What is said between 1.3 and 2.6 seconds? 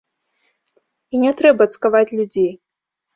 трэба цкаваць людзей.